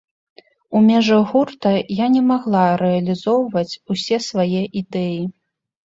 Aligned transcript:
У 0.77 0.79
межах 0.87 1.21
гурта 1.33 1.73
я 2.05 2.09
не 2.15 2.25
магла 2.31 2.65
рэалізоўваць 2.85 3.79
усе 3.97 4.23
свае 4.33 4.61
ідэі. 4.85 5.23